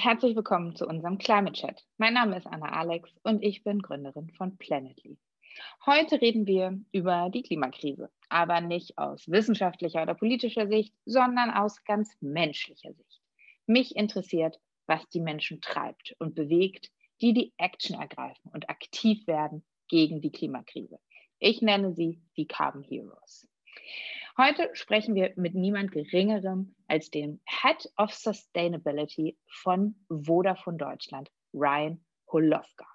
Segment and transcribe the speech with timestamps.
[0.00, 1.84] Herzlich willkommen zu unserem Climate Chat.
[1.96, 5.18] Mein Name ist Anna Alex und ich bin Gründerin von Planetly.
[5.84, 11.82] Heute reden wir über die Klimakrise, aber nicht aus wissenschaftlicher oder politischer Sicht, sondern aus
[11.82, 13.20] ganz menschlicher Sicht.
[13.66, 19.64] Mich interessiert, was die Menschen treibt und bewegt, die die Action ergreifen und aktiv werden
[19.88, 21.00] gegen die Klimakrise.
[21.40, 23.48] Ich nenne sie die Carbon Heroes.
[24.40, 32.00] Heute sprechen wir mit niemand Geringerem als dem Head of Sustainability von Vodafone Deutschland, Ryan
[32.30, 32.86] Holofka.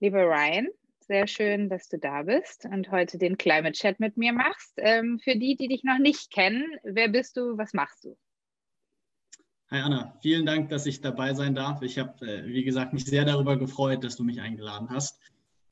[0.00, 0.66] Lieber Ryan,
[0.98, 4.72] sehr schön, dass du da bist und heute den Climate Chat mit mir machst.
[4.78, 8.18] Ähm, für die, die dich noch nicht kennen, wer bist du, was machst du?
[9.70, 11.80] Hi Anna, vielen Dank, dass ich dabei sein darf.
[11.82, 15.20] Ich habe, äh, wie gesagt, mich sehr darüber gefreut, dass du mich eingeladen hast.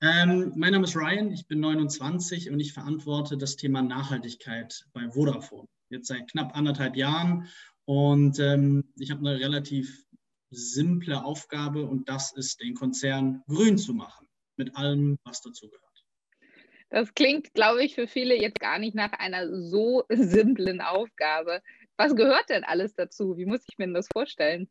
[0.00, 5.08] Ähm, mein Name ist Ryan, ich bin 29 und ich verantworte das Thema Nachhaltigkeit bei
[5.10, 5.66] Vodafone.
[5.90, 7.48] Jetzt seit knapp anderthalb Jahren
[7.84, 10.04] und ähm, ich habe eine relativ
[10.50, 16.04] simple Aufgabe und das ist, den Konzern grün zu machen, mit allem, was dazu gehört.
[16.90, 21.60] Das klingt, glaube ich, für viele jetzt gar nicht nach einer so simplen Aufgabe.
[21.96, 23.36] Was gehört denn alles dazu?
[23.36, 24.70] Wie muss ich mir das vorstellen?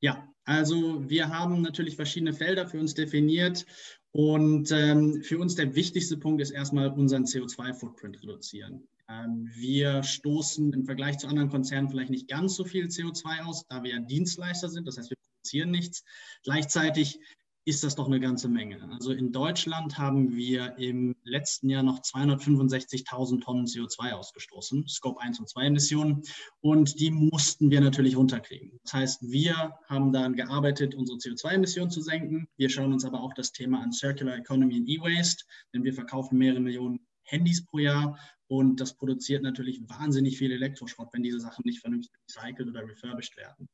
[0.00, 3.66] Ja, also wir haben natürlich verschiedene Felder für uns definiert
[4.12, 8.88] und ähm, für uns der wichtigste Punkt ist erstmal unseren CO2-Footprint reduzieren.
[9.08, 13.64] Ähm, wir stoßen im Vergleich zu anderen Konzernen vielleicht nicht ganz so viel CO2 aus,
[13.68, 16.04] da wir ja Dienstleister sind, das heißt, wir produzieren nichts.
[16.44, 17.18] Gleichzeitig
[17.68, 18.80] ist das doch eine ganze Menge.
[18.92, 25.38] Also in Deutschland haben wir im letzten Jahr noch 265.000 Tonnen CO2 ausgestoßen, Scope 1
[25.40, 26.22] und 2 Emissionen,
[26.62, 28.80] und die mussten wir natürlich runterkriegen.
[28.84, 32.48] Das heißt, wir haben daran gearbeitet, unsere CO2-Emissionen zu senken.
[32.56, 36.38] Wir schauen uns aber auch das Thema an Circular Economy und E-Waste, denn wir verkaufen
[36.38, 41.64] mehrere Millionen Handys pro Jahr und das produziert natürlich wahnsinnig viel Elektroschrott, wenn diese Sachen
[41.66, 43.68] nicht vernünftig recycelt oder refurbished werden.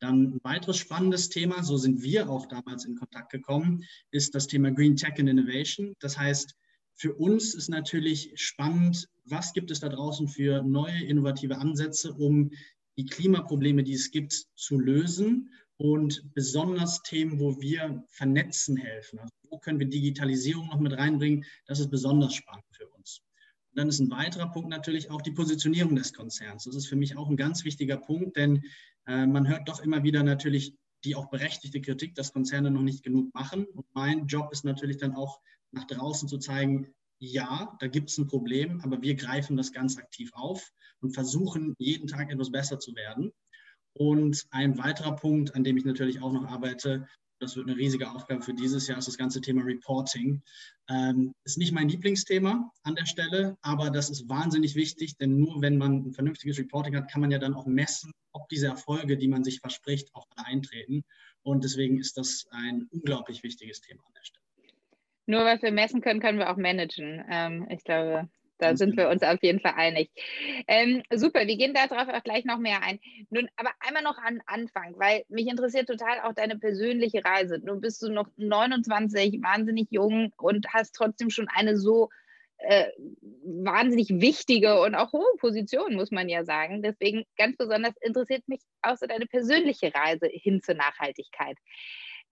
[0.00, 4.46] Dann ein weiteres spannendes Thema, so sind wir auch damals in Kontakt gekommen, ist das
[4.46, 5.94] Thema Green Tech and Innovation.
[6.00, 6.54] Das heißt,
[6.96, 12.50] für uns ist natürlich spannend, was gibt es da draußen für neue innovative Ansätze, um
[12.96, 19.18] die Klimaprobleme, die es gibt, zu lösen und besonders Themen, wo wir vernetzen helfen.
[19.18, 21.44] Also wo können wir Digitalisierung noch mit reinbringen?
[21.66, 22.83] Das ist besonders spannend für.
[23.74, 26.62] Und dann ist ein weiterer Punkt natürlich auch die Positionierung des Konzerns.
[26.62, 28.62] Das ist für mich auch ein ganz wichtiger Punkt, denn
[29.06, 33.02] äh, man hört doch immer wieder natürlich die auch berechtigte Kritik, dass Konzerne noch nicht
[33.02, 33.64] genug machen.
[33.66, 35.40] Und mein Job ist natürlich dann auch
[35.72, 39.98] nach draußen zu zeigen, ja, da gibt es ein Problem, aber wir greifen das ganz
[39.98, 40.70] aktiv auf
[41.00, 43.32] und versuchen jeden Tag etwas besser zu werden.
[43.92, 47.08] Und ein weiterer Punkt, an dem ich natürlich auch noch arbeite,
[47.40, 50.42] das wird eine riesige Aufgabe für dieses Jahr, ist das ganze Thema Reporting.
[50.88, 55.60] Ähm, ist nicht mein Lieblingsthema an der Stelle, aber das ist wahnsinnig wichtig, denn nur
[55.60, 59.16] wenn man ein vernünftiges Reporting hat, kann man ja dann auch messen, ob diese Erfolge,
[59.16, 61.04] die man sich verspricht, auch eintreten.
[61.42, 64.44] Und deswegen ist das ein unglaublich wichtiges Thema an der Stelle.
[65.26, 67.24] Nur was wir messen können, können wir auch managen.
[67.30, 68.28] Ähm, ich glaube,
[68.64, 70.10] da sind wir uns auf jeden Fall einig.
[70.66, 72.98] Ähm, super, wir gehen darauf auch gleich noch mehr ein.
[73.30, 77.58] Nun, aber einmal noch an Anfang, weil mich interessiert total auch deine persönliche Reise.
[77.62, 82.08] Nun bist du noch 29, wahnsinnig jung und hast trotzdem schon eine so
[82.58, 82.86] äh,
[83.42, 86.82] wahnsinnig wichtige und auch hohe Position, muss man ja sagen.
[86.82, 91.58] Deswegen ganz besonders interessiert mich auch so deine persönliche Reise hin zur Nachhaltigkeit.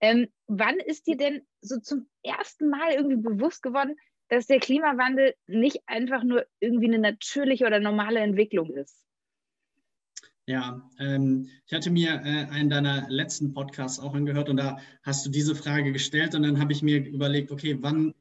[0.01, 3.95] Ähm, wann ist dir denn so zum ersten Mal irgendwie bewusst geworden,
[4.33, 9.05] dass der Klimawandel nicht einfach nur irgendwie eine natürliche oder normale Entwicklung ist.
[10.45, 15.25] Ja, ähm, ich hatte mir äh, einen deiner letzten Podcasts auch angehört und da hast
[15.25, 18.13] du diese Frage gestellt und dann habe ich mir überlegt, okay, wann,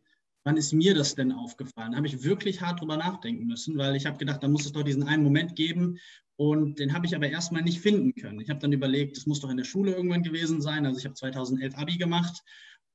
[0.44, 1.96] wann ist mir das denn aufgefallen?
[1.96, 4.84] Habe ich wirklich hart drüber nachdenken müssen, weil ich habe gedacht, da muss es doch
[4.84, 5.98] diesen einen Moment geben
[6.36, 8.40] und den habe ich aber erstmal nicht finden können.
[8.40, 10.84] Ich habe dann überlegt, das muss doch in der Schule irgendwann gewesen sein.
[10.84, 12.42] Also ich habe 2011 Abi gemacht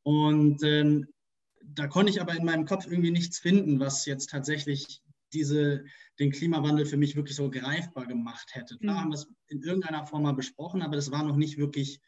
[0.04, 1.08] und ähm,
[1.64, 5.02] da konnte ich aber in meinem Kopf irgendwie nichts finden, was jetzt tatsächlich
[5.34, 5.86] diese,
[6.20, 8.78] den Klimawandel für mich wirklich so greifbar gemacht hätte.
[8.78, 9.02] Klar mhm.
[9.02, 12.00] haben wir es in irgendeiner Form mal besprochen, aber es war noch nicht wirklich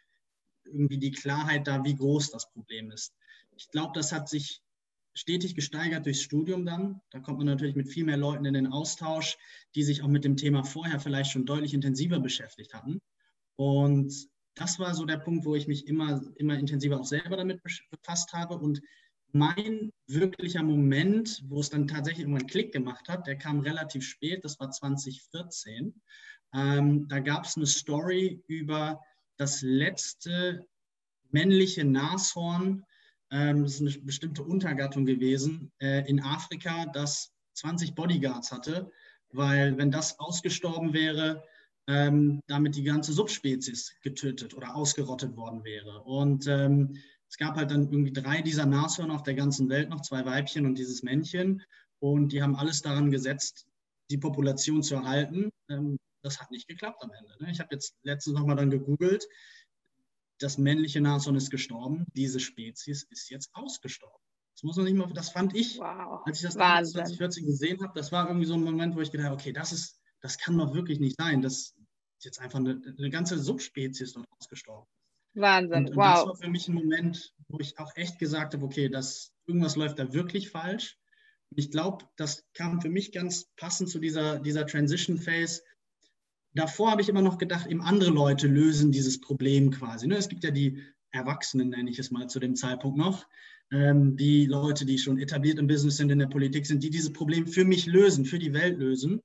[0.63, 3.13] irgendwie die Klarheit da, wie groß das Problem ist.
[3.55, 4.61] Ich glaube, das hat sich
[5.13, 7.01] stetig gesteigert durchs Studium dann.
[7.09, 9.37] Da kommt man natürlich mit viel mehr Leuten in den Austausch,
[9.75, 13.01] die sich auch mit dem Thema vorher vielleicht schon deutlich intensiver beschäftigt hatten.
[13.55, 14.13] Und
[14.55, 18.33] das war so der Punkt, wo ich mich immer, immer intensiver auch selber damit befasst
[18.33, 18.81] habe und
[19.31, 24.43] mein wirklicher Moment, wo es dann tatsächlich irgendwann Klick gemacht hat, der kam relativ spät,
[24.43, 25.93] das war 2014.
[26.53, 29.01] Ähm, da gab es eine Story über
[29.37, 30.65] das letzte
[31.31, 32.83] männliche Nashorn,
[33.31, 38.91] ähm, das ist eine bestimmte Untergattung gewesen, äh, in Afrika, das 20 Bodyguards hatte,
[39.31, 41.43] weil wenn das ausgestorben wäre,
[41.87, 46.01] ähm, damit die ganze Subspezies getötet oder ausgerottet worden wäre.
[46.01, 46.97] Und ähm,
[47.29, 50.65] es gab halt dann irgendwie drei dieser Nashörner auf der ganzen Welt noch, zwei Weibchen
[50.65, 51.61] und dieses Männchen.
[51.99, 53.67] Und die haben alles daran gesetzt,
[54.09, 55.51] die Population zu erhalten.
[55.69, 57.35] Ähm, das hat nicht geklappt am Ende.
[57.39, 57.51] Ne?
[57.51, 59.25] Ich habe jetzt letztens nochmal dann gegoogelt.
[60.39, 62.05] Das männliche Nashorn ist gestorben.
[62.15, 64.17] Diese Spezies ist jetzt ausgestorben.
[64.55, 66.21] Das muss man nicht mal, das fand ich, wow.
[66.25, 69.27] als ich das 2014 gesehen habe, das war irgendwie so ein Moment, wo ich gedacht
[69.27, 71.75] habe, okay, das ist, das kann doch wirklich nicht sein, dass
[72.19, 74.98] jetzt einfach eine, eine ganze Subspezies dort ausgestorben ist.
[75.39, 76.15] Wahnsinn, und, und wow.
[76.15, 79.75] Das war für mich ein Moment, wo ich auch echt gesagt habe, okay, das, irgendwas
[79.75, 80.97] läuft da wirklich falsch.
[81.51, 85.61] Und ich glaube, das kam für mich ganz passend zu dieser, dieser Transition Phase.
[86.53, 90.07] Davor habe ich immer noch gedacht, eben andere Leute lösen dieses Problem quasi.
[90.07, 90.15] Ne?
[90.15, 93.27] Es gibt ja die Erwachsenen, nenne ich es mal zu dem Zeitpunkt noch,
[93.71, 97.13] ähm, die Leute, die schon etabliert im Business sind, in der Politik sind, die dieses
[97.13, 99.21] Problem für mich lösen, für die Welt lösen.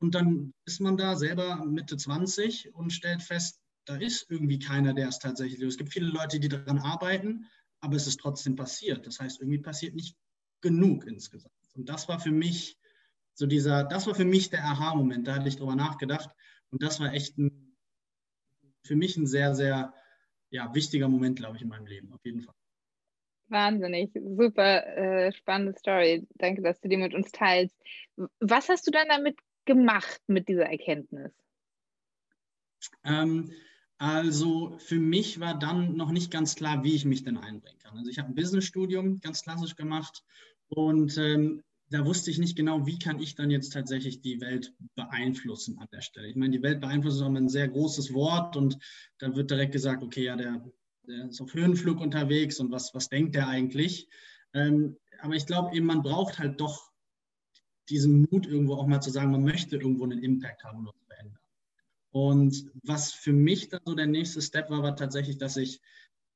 [0.00, 4.94] Und dann ist man da selber Mitte 20 und stellt fest, da ist irgendwie keiner,
[4.94, 5.74] der es tatsächlich löst.
[5.74, 7.46] Es gibt viele Leute, die daran arbeiten,
[7.80, 9.06] aber es ist trotzdem passiert.
[9.06, 10.16] Das heißt, irgendwie passiert nicht
[10.60, 11.54] genug insgesamt.
[11.74, 12.78] Und das war für mich
[13.34, 15.26] so dieser, das war für mich der Aha-Moment.
[15.26, 16.30] Da hatte ich drüber nachgedacht.
[16.70, 17.76] Und das war echt ein,
[18.84, 19.94] für mich ein sehr, sehr
[20.50, 22.54] ja, wichtiger Moment, glaube ich, in meinem Leben, auf jeden Fall.
[23.48, 26.26] Wahnsinnig, super äh, spannende Story.
[26.34, 27.76] Danke, dass du die mit uns teilst.
[28.38, 31.32] Was hast du dann damit gemacht mit dieser Erkenntnis?
[33.04, 33.52] Ähm,
[34.00, 37.98] also für mich war dann noch nicht ganz klar, wie ich mich denn einbringen kann.
[37.98, 40.24] Also ich habe ein Businessstudium ganz klassisch gemacht
[40.68, 44.72] und ähm, da wusste ich nicht genau, wie kann ich dann jetzt tatsächlich die Welt
[44.94, 46.28] beeinflussen an der Stelle.
[46.28, 48.78] Ich meine, die Welt beeinflussen ist auch ein sehr großes Wort und
[49.18, 50.64] da wird direkt gesagt, okay, ja, der,
[51.06, 54.08] der ist auf Höhenflug unterwegs und was, was denkt der eigentlich?
[54.54, 56.90] Ähm, aber ich glaube eben, man braucht halt doch
[57.90, 61.42] diesen Mut irgendwo auch mal zu sagen, man möchte irgendwo einen Impact haben und verändern.
[62.10, 65.80] Und was für mich dann so der nächste Step war, war tatsächlich, dass ich,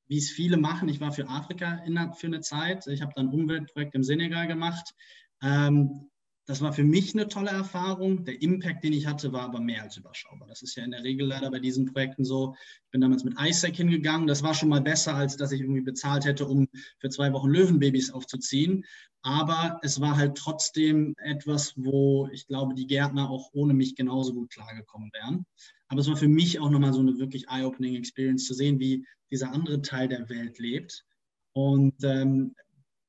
[0.07, 2.87] wie es viele machen, ich war für Afrika in, für eine Zeit.
[2.87, 4.93] Ich habe dann ein Umweltprojekt im Senegal gemacht.
[5.41, 6.09] Ähm,
[6.47, 8.23] das war für mich eine tolle Erfahrung.
[8.23, 10.47] Der Impact, den ich hatte, war aber mehr als überschaubar.
[10.47, 12.55] Das ist ja in der Regel leider bei diesen Projekten so.
[12.85, 14.27] Ich bin damals mit ISEC hingegangen.
[14.27, 16.67] Das war schon mal besser, als dass ich irgendwie bezahlt hätte, um
[16.99, 18.85] für zwei Wochen Löwenbabys aufzuziehen.
[19.23, 24.33] Aber es war halt trotzdem etwas, wo ich glaube, die Gärtner auch ohne mich genauso
[24.33, 25.47] gut klargekommen wären.
[25.87, 29.05] Aber es war für mich auch nochmal so eine wirklich eye-opening Experience zu sehen, wie
[29.31, 31.05] dieser andere Teil der Welt lebt.
[31.53, 32.53] Und ähm,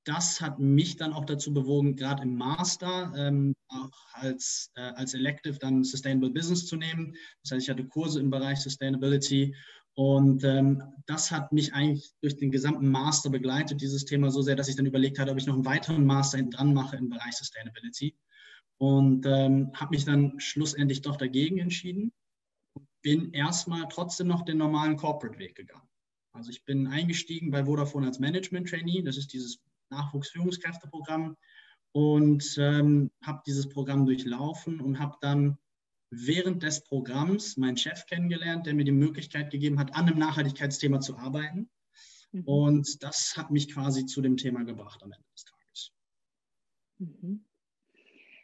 [0.06, 5.14] das hat mich dann auch dazu bewogen, gerade im Master ähm, auch als, äh, als
[5.14, 7.14] Elective dann Sustainable Business zu nehmen.
[7.42, 9.54] Das heißt, ich hatte Kurse im Bereich Sustainability
[9.94, 14.56] und ähm, das hat mich eigentlich durch den gesamten Master begleitet, dieses Thema so sehr,
[14.56, 17.34] dass ich dann überlegt hatte, ob ich noch einen weiteren Master dran mache im Bereich
[17.34, 18.14] Sustainability.
[18.78, 22.12] Und ähm, habe mich dann schlussendlich doch dagegen entschieden
[23.06, 25.88] bin erstmal trotzdem noch den normalen Corporate-Weg gegangen.
[26.32, 29.60] Also ich bin eingestiegen bei Vodafone als Management-Trainee, das ist dieses
[29.90, 31.36] Nachwuchsführungskräfteprogramm
[31.92, 35.58] und ähm, habe dieses Programm durchlaufen und habe dann
[36.10, 41.00] während des Programms meinen Chef kennengelernt, der mir die Möglichkeit gegeben hat, an einem Nachhaltigkeitsthema
[41.00, 41.70] zu arbeiten.
[42.32, 42.44] Mhm.
[42.44, 45.92] Und das hat mich quasi zu dem Thema gebracht am Ende des Tages.
[46.98, 47.44] Mhm.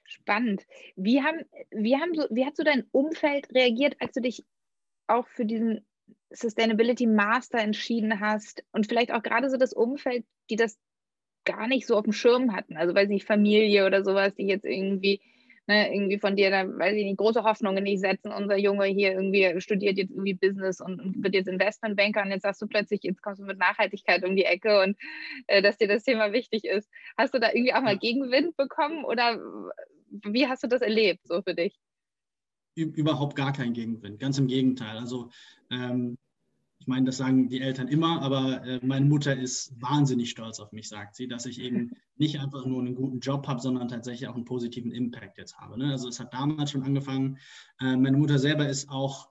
[0.05, 0.67] Spannend.
[0.97, 4.45] Wie, haben, wie, haben so, wie hat so dein Umfeld reagiert, als du dich
[5.07, 5.87] auch für diesen
[6.31, 10.79] Sustainability Master entschieden hast und vielleicht auch gerade so das Umfeld, die das
[11.45, 12.77] gar nicht so auf dem Schirm hatten?
[12.77, 15.21] Also weiß nicht, Familie oder sowas, die jetzt irgendwie
[15.67, 18.33] ne, irgendwie von dir, da weiß ich nicht, große Hoffnungen nicht setzen.
[18.33, 22.43] Unser Junge hier irgendwie studiert jetzt irgendwie Business und, und wird jetzt Investmentbanker und jetzt
[22.43, 24.97] sagst du plötzlich, jetzt kommst du mit Nachhaltigkeit um die Ecke und
[25.47, 26.91] äh, dass dir das Thema wichtig ist.
[27.17, 29.41] Hast du da irgendwie auch mal Gegenwind bekommen oder
[30.11, 31.79] wie hast du das erlebt so für dich?
[32.75, 34.97] Überhaupt gar kein Gegenwind, ganz im Gegenteil.
[34.97, 35.31] Also
[35.71, 36.17] ähm,
[36.83, 40.73] ich meine, das sagen die Eltern immer, aber äh, meine Mutter ist wahnsinnig stolz auf
[40.73, 44.29] mich, sagt sie, dass ich eben nicht einfach nur einen guten Job habe, sondern tatsächlich
[44.29, 45.79] auch einen positiven Impact jetzt habe.
[45.79, 45.93] Ne?
[45.93, 47.39] Also es hat damals schon angefangen.
[47.81, 49.29] Äh, meine Mutter selber ist auch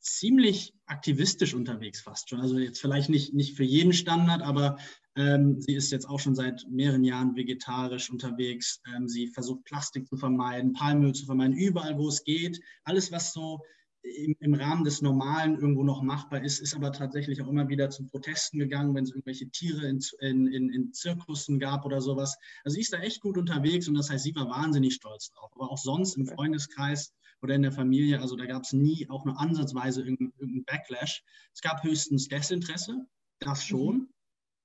[0.00, 2.40] ziemlich aktivistisch unterwegs fast schon.
[2.40, 4.76] Also jetzt vielleicht nicht, nicht für jeden Standard, aber
[5.14, 8.82] ähm, sie ist jetzt auch schon seit mehreren Jahren vegetarisch unterwegs.
[8.92, 12.60] Ähm, sie versucht Plastik zu vermeiden, Palmöl zu vermeiden, überall wo es geht.
[12.82, 13.62] Alles, was so
[14.04, 17.88] im, im, Rahmen des Normalen irgendwo noch machbar ist, ist aber tatsächlich auch immer wieder
[17.90, 22.36] zu Protesten gegangen, wenn es irgendwelche Tiere in, in, in, in Zirkussen gab oder sowas.
[22.64, 25.50] Also sie ist da echt gut unterwegs und das heißt, sie war wahnsinnig stolz drauf.
[25.54, 29.24] Aber auch sonst im Freundeskreis oder in der Familie, also da gab es nie auch
[29.24, 31.24] nur ansatzweise irgendeinen irgendein Backlash.
[31.54, 33.06] Es gab höchstens Desinteresse,
[33.38, 33.68] das mhm.
[33.68, 34.08] schon.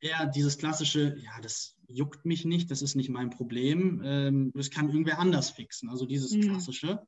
[0.01, 4.69] Eher dieses klassische, ja, das juckt mich nicht, das ist nicht mein Problem, ähm, das
[4.69, 5.89] kann irgendwer anders fixen.
[5.89, 6.41] Also dieses mhm.
[6.41, 7.01] klassische.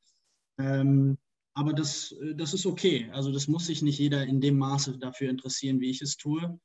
[0.58, 1.18] Ähm,
[1.54, 3.10] aber das, das ist okay.
[3.12, 6.60] Also das muss sich nicht jeder in dem Maße dafür interessieren, wie ich es tue.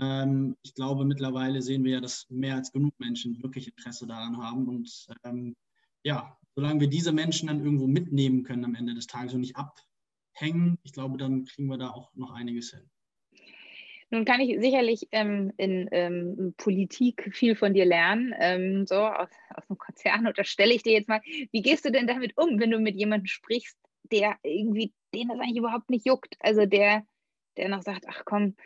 [0.00, 4.38] Ähm, ich glaube, mittlerweile sehen wir ja, dass mehr als genug Menschen wirklich Interesse daran
[4.38, 4.68] haben.
[4.68, 5.54] Und ähm,
[6.02, 9.56] ja, solange wir diese Menschen dann irgendwo mitnehmen können am Ende des Tages und nicht
[9.56, 12.90] abhängen, ich glaube, dann kriegen wir da auch noch einiges hin.
[14.10, 19.30] Nun kann ich sicherlich ähm, in ähm, Politik viel von dir lernen, ähm, so aus,
[19.54, 21.22] aus dem Konzern unterstelle ich dir jetzt mal.
[21.24, 23.78] Wie gehst du denn damit um, wenn du mit jemandem sprichst,
[24.12, 26.36] der irgendwie, den das eigentlich überhaupt nicht juckt?
[26.40, 27.04] Also der,
[27.56, 28.56] der noch sagt, ach komm,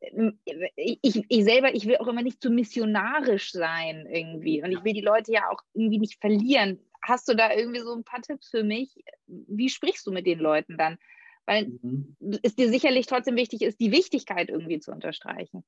[0.00, 0.38] ähm,
[0.76, 4.92] ich, ich selber, ich will auch immer nicht zu missionarisch sein irgendwie und ich will
[4.92, 6.80] die Leute ja auch irgendwie nicht verlieren.
[7.02, 9.02] Hast du da irgendwie so ein paar Tipps für mich?
[9.26, 10.98] Wie sprichst du mit den Leuten dann?
[11.46, 12.16] weil mhm.
[12.42, 15.64] es dir sicherlich trotzdem wichtig ist, die Wichtigkeit irgendwie zu unterstreichen.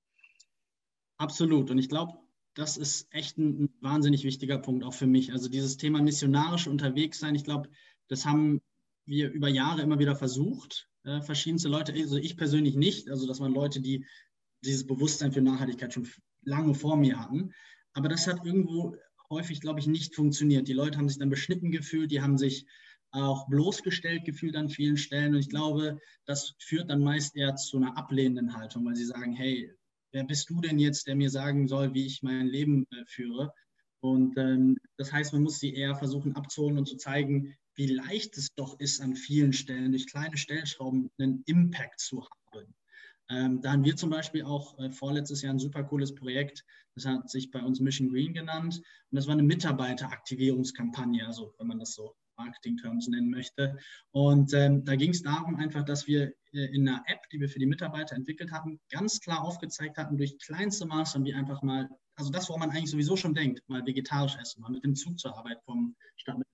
[1.17, 1.71] Absolut.
[1.71, 2.15] Und ich glaube,
[2.55, 5.33] das ist echt ein, ein, wahnsinnig wichtiger Punkt auch für mich.
[5.33, 7.69] Also dieses Thema missionarisch unterwegs sein, ich glaube,
[8.09, 8.61] das haben
[9.09, 10.89] wir über Jahre immer wieder versucht.
[11.05, 14.07] Äh, verschiedenste Leute, also ich persönlich nicht, also das waren Leute, die
[14.65, 16.09] dieses Bewusstsein für Nachhaltigkeit schon
[16.43, 17.53] lange vor mir hatten.
[17.93, 18.97] Aber das hat irgendwo
[19.31, 20.69] häufig, glaube ich, nicht funktioniert.
[20.69, 22.67] Die Leute haben sich dann beschnitten gefühlt, die haben sich
[23.11, 25.35] auch bloßgestellt gefühlt an vielen Stellen.
[25.35, 29.33] Und ich glaube, das führt dann meist eher zu einer ablehnenden Haltung, weil sie sagen,
[29.33, 29.73] hey,
[30.13, 33.53] wer bist du denn jetzt, der mir sagen soll, wie ich mein Leben äh, führe?
[34.01, 38.37] Und ähm, das heißt, man muss sie eher versuchen abzuholen und zu zeigen, wie leicht
[38.37, 42.75] es doch ist, an vielen Stellen durch kleine Stellschrauben einen Impact zu haben.
[43.31, 46.65] Ähm, da haben wir zum Beispiel auch äh, vorletztes Jahr ein super cooles Projekt,
[46.95, 48.77] das hat sich bei uns Mission Green genannt.
[48.77, 53.79] Und das war eine Mitarbeiteraktivierungskampagne, also wenn man das so Marketing-Terms nennen möchte.
[54.13, 57.49] Und ähm, da ging es darum einfach, dass wir äh, in einer App, die wir
[57.49, 61.89] für die Mitarbeiter entwickelt hatten, ganz klar aufgezeigt hatten, durch kleinste Maßnahmen, wie einfach mal,
[62.17, 65.19] also das, woran man eigentlich sowieso schon denkt, mal vegetarisch essen, mal mit dem Zug
[65.19, 66.47] zur Arbeit kommen, statt mit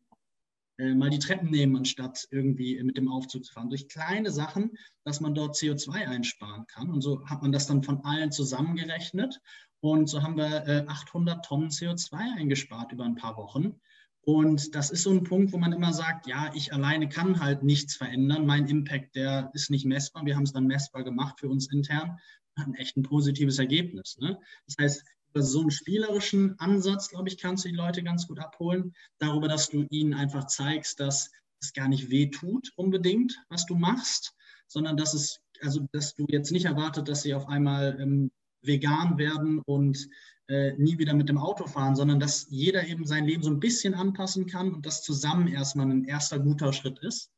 [0.76, 3.68] äh, mal die Treppen nehmen, anstatt irgendwie mit dem Aufzug zu fahren.
[3.68, 6.90] Durch kleine Sachen, dass man dort CO2 einsparen kann.
[6.90, 9.40] Und so hat man das dann von allen zusammengerechnet.
[9.80, 13.80] Und so haben wir äh, 800 Tonnen CO2 eingespart über ein paar Wochen.
[14.26, 17.62] Und das ist so ein Punkt, wo man immer sagt, ja, ich alleine kann halt
[17.62, 18.46] nichts verändern.
[18.46, 20.24] Mein Impact, der ist nicht messbar.
[20.24, 22.18] Wir haben es dann messbar gemacht für uns intern.
[22.56, 24.16] Hat ein echt ein positives Ergebnis.
[24.18, 24.38] Ne?
[24.66, 28.38] Das heißt, über so einen spielerischen Ansatz, glaube ich, kannst du die Leute ganz gut
[28.38, 28.94] abholen.
[29.18, 33.74] Darüber, dass du ihnen einfach zeigst, dass es gar nicht weh tut unbedingt, was du
[33.74, 34.34] machst,
[34.68, 38.30] sondern dass es, also dass du jetzt nicht erwartet, dass sie auf einmal ähm,
[38.62, 40.08] vegan werden und
[40.48, 43.60] äh, nie wieder mit dem Auto fahren, sondern dass jeder eben sein Leben so ein
[43.60, 47.30] bisschen anpassen kann und das zusammen erstmal ein erster guter Schritt ist.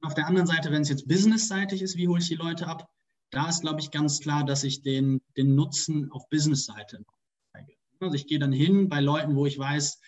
[0.00, 2.66] Und auf der anderen Seite, wenn es jetzt businessseitig ist, wie hole ich die Leute
[2.66, 2.88] ab?
[3.30, 7.04] Da ist, glaube ich, ganz klar, dass ich den, den Nutzen auf Businessseite
[7.52, 7.72] zeige.
[8.00, 10.00] Also ich gehe dann hin bei Leuten, wo ich weiß,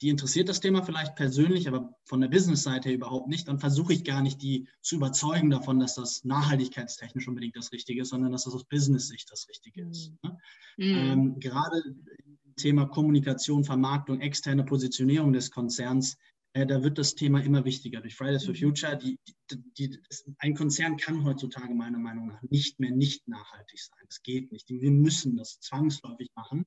[0.00, 4.04] die interessiert das Thema vielleicht persönlich, aber von der Business-Seite überhaupt nicht, dann versuche ich
[4.04, 8.44] gar nicht, die zu überzeugen davon, dass das nachhaltigkeitstechnisch unbedingt das Richtige ist, sondern dass
[8.44, 10.12] das aus Business-Sicht das Richtige ist.
[10.22, 10.30] Mhm.
[10.30, 10.38] Ne?
[10.76, 10.96] Mhm.
[10.96, 16.16] Ähm, gerade im Thema Kommunikation, Vermarktung, externe Positionierung des Konzerns,
[16.52, 18.00] äh, da wird das Thema immer wichtiger.
[18.00, 18.58] Durch Fridays for mhm.
[18.58, 19.18] Future, die,
[19.50, 19.98] die, die,
[20.38, 24.04] ein Konzern kann heutzutage meiner Meinung nach nicht mehr nicht nachhaltig sein.
[24.06, 24.68] Das geht nicht.
[24.68, 26.66] Wir müssen das zwangsläufig machen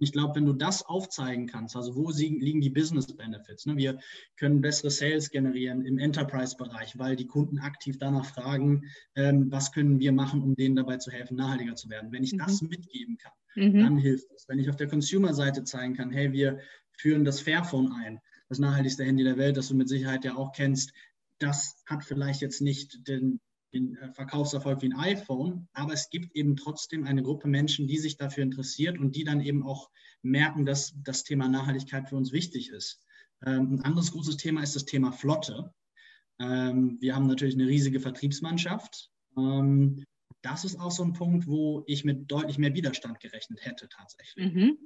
[0.00, 3.66] ich glaube, wenn du das aufzeigen kannst, also wo liegen die Business Benefits?
[3.66, 3.76] Ne?
[3.76, 3.98] Wir
[4.36, 9.98] können bessere Sales generieren im Enterprise-Bereich, weil die Kunden aktiv danach fragen, ähm, was können
[9.98, 12.12] wir machen, um denen dabei zu helfen, nachhaltiger zu werden.
[12.12, 12.38] Wenn ich mhm.
[12.38, 13.80] das mitgeben kann, mhm.
[13.80, 14.48] dann hilft es.
[14.48, 16.60] Wenn ich auf der Consumer-Seite zeigen kann, hey, wir
[16.92, 20.52] führen das Fairphone ein, das nachhaltigste Handy der Welt, das du mit Sicherheit ja auch
[20.52, 20.92] kennst,
[21.38, 23.40] das hat vielleicht jetzt nicht den,
[23.72, 27.98] den äh, Verkaufserfolg wie ein iPhone, aber es gibt eben trotzdem eine Gruppe Menschen, die
[27.98, 29.90] sich dafür interessiert und die dann eben auch
[30.22, 33.00] merken, dass das Thema Nachhaltigkeit für uns wichtig ist.
[33.44, 35.72] Ähm, ein anderes großes Thema ist das Thema Flotte.
[36.40, 39.10] Ähm, wir haben natürlich eine riesige Vertriebsmannschaft.
[39.36, 40.04] Ähm,
[40.42, 44.54] das ist auch so ein Punkt, wo ich mit deutlich mehr Widerstand gerechnet hätte tatsächlich.
[44.54, 44.78] Mhm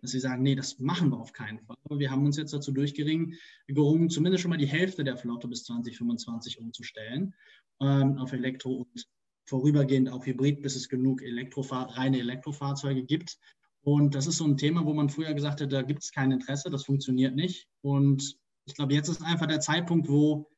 [0.00, 1.76] dass sie sagen, nee, das machen wir auf keinen Fall.
[1.84, 3.34] Aber wir haben uns jetzt dazu durchgerungen,
[3.66, 7.34] gerungen, zumindest schon mal die Hälfte der Flotte bis 2025 umzustellen
[7.80, 9.06] ähm, auf Elektro und
[9.44, 13.38] vorübergehend auch Hybrid, bis es genug Elektrofahr reine Elektrofahrzeuge gibt.
[13.82, 16.30] Und das ist so ein Thema, wo man früher gesagt hat, da gibt es kein
[16.30, 17.66] Interesse, das funktioniert nicht.
[17.80, 18.36] Und
[18.66, 20.50] ich glaube, jetzt ist einfach der Zeitpunkt, wo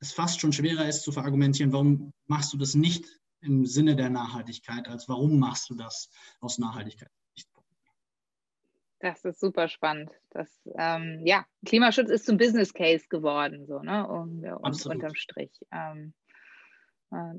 [0.00, 3.06] es fast schon schwerer ist zu verargumentieren, warum machst du das nicht
[3.40, 6.10] im Sinne der Nachhaltigkeit, als warum machst du das
[6.40, 7.10] aus Nachhaltigkeit.
[9.04, 10.10] Das ist super spannend.
[10.30, 14.08] Das, ähm, ja, Klimaschutz ist zum Business Case geworden, so, ne?
[14.08, 15.50] Um, unterm Strich.
[15.70, 16.14] Ähm,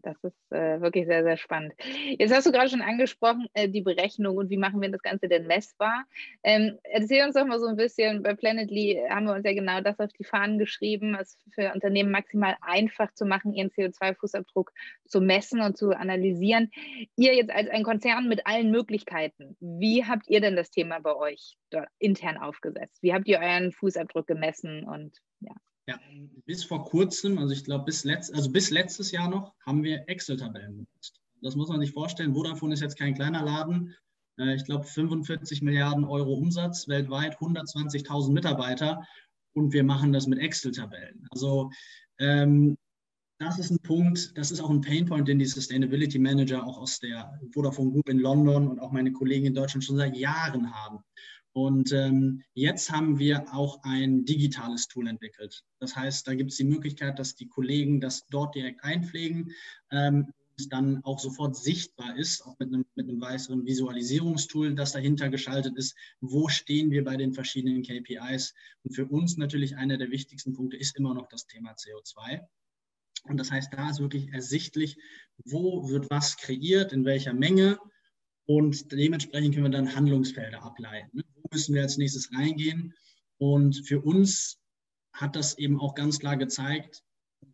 [0.01, 1.73] Das ist äh, wirklich sehr, sehr spannend.
[2.17, 5.27] Jetzt hast du gerade schon angesprochen, äh, die Berechnung und wie machen wir das Ganze
[5.27, 6.05] denn messbar.
[6.43, 9.81] Ähm, erzähl uns doch mal so ein bisschen, bei Planetly haben wir uns ja genau
[9.81, 14.71] das auf die Fahnen geschrieben, es für Unternehmen maximal einfach zu machen, ihren CO2-Fußabdruck
[15.07, 16.71] zu messen und zu analysieren.
[17.17, 21.15] Ihr jetzt als ein Konzern mit allen Möglichkeiten, wie habt ihr denn das Thema bei
[21.15, 21.57] euch
[21.99, 23.01] intern aufgesetzt?
[23.01, 25.53] Wie habt ihr euren Fußabdruck gemessen und ja?
[25.87, 25.99] Ja,
[26.45, 30.09] bis vor kurzem, also ich glaube bis, letzt, also bis letztes Jahr noch, haben wir
[30.09, 31.21] Excel-Tabellen benutzt.
[31.41, 32.33] Das muss man sich vorstellen.
[32.33, 33.93] Vodafone ist jetzt kein kleiner Laden.
[34.39, 39.05] Äh, ich glaube 45 Milliarden Euro Umsatz weltweit, 120.000 Mitarbeiter
[39.53, 41.27] und wir machen das mit Excel-Tabellen.
[41.31, 41.69] Also
[42.19, 42.77] ähm,
[43.39, 46.99] das ist ein Punkt, das ist auch ein Painpoint, den die Sustainability Manager auch aus
[46.99, 51.03] der Vodafone Group in London und auch meine Kollegen in Deutschland schon seit Jahren haben.
[51.55, 55.63] Und ähm, jetzt haben wir auch ein digitales Tool entwickelt.
[55.79, 59.53] Das heißt, da gibt es die Möglichkeit, dass die Kollegen das dort direkt einpflegen
[59.89, 64.91] ähm, und dann auch sofort sichtbar ist, auch mit einem, mit einem weiteren Visualisierungstool, das
[64.91, 65.95] dahinter geschaltet ist.
[66.19, 68.53] Wo stehen wir bei den verschiedenen KPIs?
[68.83, 72.41] Und für uns natürlich einer der wichtigsten Punkte ist immer noch das Thema CO2.
[73.29, 74.97] Und das heißt, da ist wirklich ersichtlich,
[75.45, 77.79] wo wird was kreiert, in welcher Menge.
[78.45, 82.93] Und dementsprechend können wir dann Handlungsfelder ableiten müssen wir als nächstes reingehen.
[83.37, 84.59] Und für uns
[85.13, 87.03] hat das eben auch ganz klar gezeigt,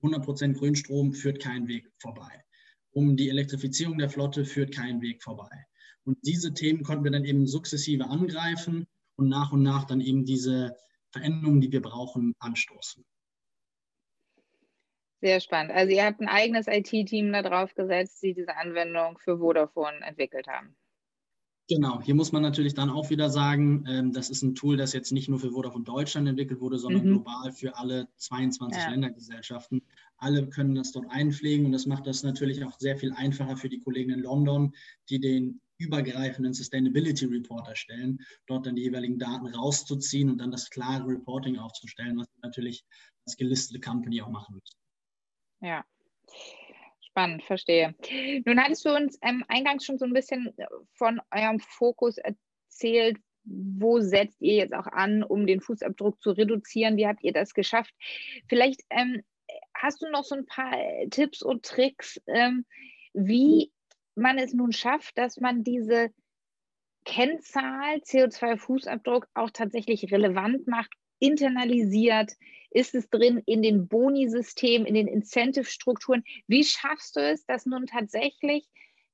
[0.02, 2.44] 100% Grünstrom führt keinen Weg vorbei.
[2.92, 5.66] Um die Elektrifizierung der Flotte führt kein Weg vorbei.
[6.04, 10.26] Und diese Themen konnten wir dann eben sukzessive angreifen und nach und nach dann eben
[10.26, 10.76] diese
[11.12, 13.06] Veränderungen, die wir brauchen, anstoßen.
[15.22, 15.72] Sehr spannend.
[15.72, 20.48] Also ihr habt ein eigenes IT-Team da drauf gesetzt, die diese Anwendung für Vodafone entwickelt
[20.48, 20.76] haben.
[21.72, 24.92] Genau, hier muss man natürlich dann auch wieder sagen, ähm, das ist ein Tool, das
[24.92, 27.12] jetzt nicht nur für Vodafone Deutschland entwickelt wurde, sondern mhm.
[27.12, 28.90] global für alle 22 ja.
[28.90, 29.82] Ländergesellschaften.
[30.18, 33.70] Alle können das dort einpflegen und das macht das natürlich auch sehr viel einfacher für
[33.70, 34.76] die Kollegen in London,
[35.08, 40.70] die den übergreifenden Sustainability Report erstellen, dort dann die jeweiligen Daten rauszuziehen und dann das
[40.72, 42.84] klare Reporting aufzustellen, was natürlich
[43.26, 44.78] als gelistete Company auch machen müssen.
[45.62, 45.86] Ja.
[47.12, 47.94] Spannend, verstehe.
[48.46, 53.18] Nun hattest du uns ähm, eingangs schon so ein bisschen äh, von eurem Fokus erzählt.
[53.44, 56.96] Wo setzt ihr jetzt auch an, um den Fußabdruck zu reduzieren?
[56.96, 57.94] Wie habt ihr das geschafft?
[58.48, 59.24] Vielleicht ähm,
[59.76, 60.74] hast du noch so ein paar
[61.10, 62.66] Tipps und Tricks, ähm,
[63.14, 63.74] wie
[64.16, 66.12] man es nun schafft, dass man diese
[67.04, 72.32] Kennzahl CO2-Fußabdruck auch tatsächlich relevant macht, internalisiert,
[72.72, 76.24] ist es drin in den Boni-Systemen, in den Incentive-Strukturen?
[76.48, 78.68] Wie schaffst du es, dass nun tatsächlich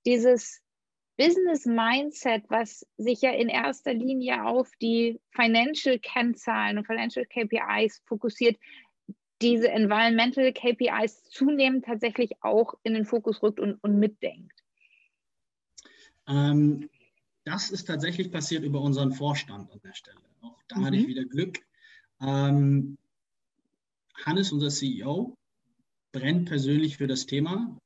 [0.05, 0.61] dieses
[1.17, 8.57] Business-Mindset, was sich ja in erster Linie auf die Financial-Kennzahlen und Financial KPIs fokussiert,
[9.41, 14.53] diese Environmental KPIs zunehmend tatsächlich auch in den Fokus rückt und, und mitdenkt?
[16.27, 16.89] Ähm,
[17.43, 20.19] das ist tatsächlich passiert über unseren Vorstand an der Stelle.
[20.41, 20.85] Auch da mhm.
[20.85, 21.09] hatte ich mhm.
[21.09, 21.59] wieder Glück.
[22.21, 22.97] Ähm,
[24.25, 25.37] Hannes, unser CEO,
[26.11, 27.77] brennt persönlich für das Thema.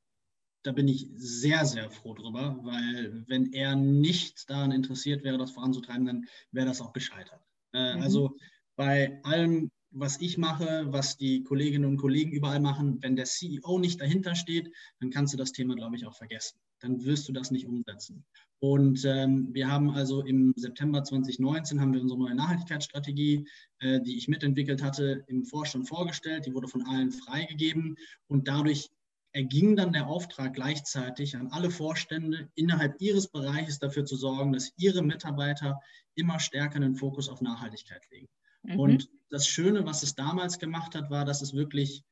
[0.62, 5.50] Da bin ich sehr, sehr froh drüber, weil wenn er nicht daran interessiert wäre, das
[5.50, 7.40] voranzutreiben, dann wäre das auch gescheitert.
[7.72, 8.02] Äh, mhm.
[8.02, 8.36] Also
[8.76, 13.78] bei allem, was ich mache, was die Kolleginnen und Kollegen überall machen, wenn der CEO
[13.78, 16.58] nicht dahinter steht, dann kannst du das Thema, glaube ich, auch vergessen.
[16.80, 18.24] Dann wirst du das nicht umsetzen.
[18.58, 23.46] Und ähm, wir haben also im September 2019 haben wir unsere neue Nachhaltigkeitsstrategie,
[23.80, 26.46] äh, die ich mitentwickelt hatte, im Vorstand vorgestellt.
[26.46, 27.96] Die wurde von allen freigegeben
[28.28, 28.90] und dadurch
[29.32, 34.72] erging dann der Auftrag gleichzeitig an alle Vorstände innerhalb ihres Bereiches dafür zu sorgen, dass
[34.76, 35.80] ihre Mitarbeiter
[36.14, 38.28] immer stärker den Fokus auf Nachhaltigkeit legen.
[38.62, 38.78] Mhm.
[38.78, 42.02] Und das Schöne, was es damals gemacht hat, war, dass es wirklich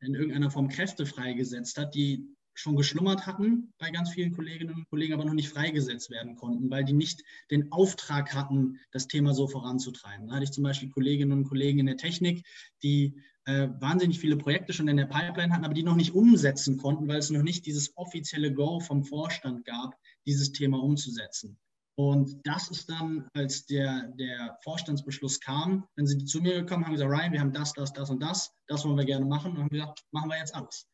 [0.00, 2.26] in irgendeiner Form Kräfte freigesetzt hat, die
[2.58, 6.70] schon geschlummert hatten bei ganz vielen Kolleginnen und Kollegen, aber noch nicht freigesetzt werden konnten,
[6.70, 10.28] weil die nicht den Auftrag hatten, das Thema so voranzutreiben.
[10.28, 12.46] Da hatte ich zum Beispiel Kolleginnen und Kollegen in der Technik,
[12.82, 16.78] die äh, wahnsinnig viele Projekte schon in der Pipeline hatten, aber die noch nicht umsetzen
[16.78, 21.58] konnten, weil es noch nicht dieses offizielle Go vom Vorstand gab, dieses Thema umzusetzen.
[21.98, 26.84] Und das ist dann, als der, der Vorstandsbeschluss kam, dann sind die zu mir gekommen,
[26.84, 29.52] haben gesagt, Ryan, wir haben das, das, das und das, das wollen wir gerne machen.
[29.52, 30.86] Und haben gesagt, machen wir jetzt alles.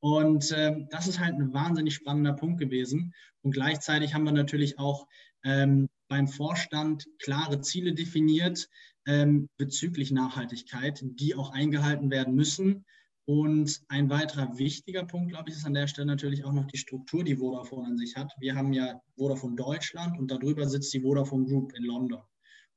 [0.00, 3.14] Und ähm, das ist halt ein wahnsinnig spannender Punkt gewesen.
[3.42, 5.06] Und gleichzeitig haben wir natürlich auch
[5.44, 8.68] ähm, beim Vorstand klare Ziele definiert
[9.06, 12.84] ähm, bezüglich Nachhaltigkeit, die auch eingehalten werden müssen.
[13.30, 16.78] Und ein weiterer wichtiger Punkt, glaube ich, ist an der Stelle natürlich auch noch die
[16.78, 18.32] Struktur, die Vodafone an sich hat.
[18.40, 22.20] Wir haben ja Vodafone Deutschland und darüber sitzt die Vodafone Group in London.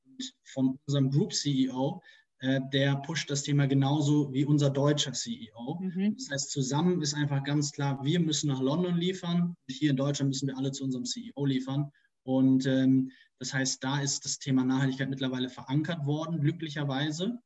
[0.06, 2.00] Und von unserem Group CEO
[2.38, 5.80] äh, der pusht das Thema genauso wie unser deutscher CEO.
[5.80, 6.14] Mhm.
[6.18, 9.56] Das heißt, zusammen ist einfach ganz klar, wir müssen nach London liefern.
[9.68, 11.90] Hier in Deutschland müssen wir alle zu unserem CEO liefern.
[12.22, 17.40] Und ähm, das heißt, da ist das Thema Nachhaltigkeit mittlerweile verankert worden, glücklicherweise.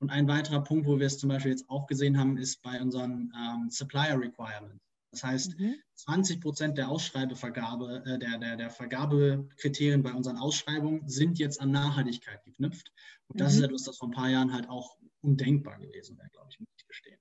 [0.00, 2.80] Und ein weiterer Punkt, wo wir es zum Beispiel jetzt auch gesehen haben, ist bei
[2.80, 4.82] unseren ähm, Supplier Requirements.
[5.12, 5.76] Das heißt, mhm.
[5.94, 11.70] 20 Prozent der Ausschreibevergabe, äh, der, der, der Vergabekriterien bei unseren Ausschreibungen sind jetzt an
[11.70, 12.92] Nachhaltigkeit geknüpft.
[13.28, 13.58] Und das mhm.
[13.58, 16.68] ist etwas, das vor ein paar Jahren halt auch undenkbar gewesen wäre, glaube ich, muss
[16.76, 17.18] ich gestehen.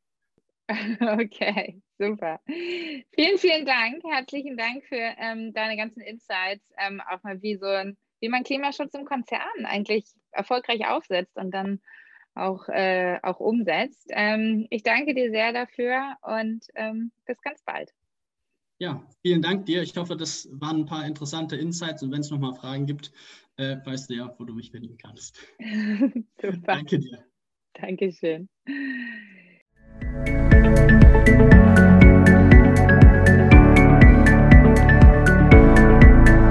[1.02, 2.40] Okay, super.
[2.46, 4.04] Vielen, vielen Dank.
[4.08, 8.44] Herzlichen Dank für ähm, deine ganzen Insights, ähm, auch mal wie so ein, wie man
[8.44, 11.82] Klimaschutz im Konzern eigentlich erfolgreich aufsetzt und dann
[12.42, 14.08] auch, äh, auch umsetzt.
[14.10, 17.94] Ähm, ich danke dir sehr dafür und ähm, bis ganz bald.
[18.80, 19.82] Ja, vielen Dank dir.
[19.82, 23.12] Ich hoffe, das waren ein paar interessante Insights und wenn es nochmal Fragen gibt,
[23.58, 25.38] äh, weißt du ja, wo du mich finden kannst.
[26.42, 26.60] Super.
[26.66, 27.26] Danke dir.
[27.74, 28.48] Dankeschön.